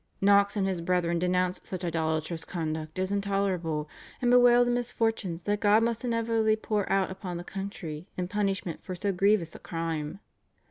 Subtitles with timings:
[0.19, 3.87] Knox and his brethren denounced such idolatrous conduct as intolerable,
[4.19, 8.79] and bewailed the misfortunes that God must inevitably pour out upon the country in punishment
[8.81, 10.19] for so grievous a crime.